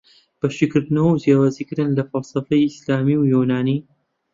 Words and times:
بە 0.39 0.47
شیکردنەوەو 0.57 1.19
جیاوزی 1.23 1.67
کردنی 1.69 1.95
لە 1.99 2.03
فەلسەفەی 2.09 2.65
ئیسلامی 2.67 3.17
و 3.19 3.29
یۆنانی 3.33 3.77